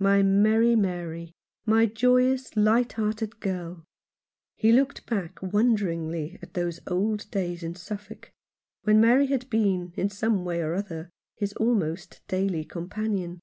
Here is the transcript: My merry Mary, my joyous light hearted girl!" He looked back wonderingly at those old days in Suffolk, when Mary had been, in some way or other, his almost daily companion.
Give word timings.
My 0.00 0.24
merry 0.24 0.74
Mary, 0.74 1.36
my 1.64 1.86
joyous 1.86 2.56
light 2.56 2.94
hearted 2.94 3.38
girl!" 3.38 3.84
He 4.56 4.72
looked 4.72 5.06
back 5.06 5.40
wonderingly 5.40 6.36
at 6.42 6.54
those 6.54 6.80
old 6.88 7.30
days 7.30 7.62
in 7.62 7.76
Suffolk, 7.76 8.32
when 8.82 9.00
Mary 9.00 9.28
had 9.28 9.48
been, 9.50 9.92
in 9.96 10.08
some 10.08 10.44
way 10.44 10.62
or 10.62 10.74
other, 10.74 11.10
his 11.36 11.52
almost 11.52 12.22
daily 12.26 12.64
companion. 12.64 13.38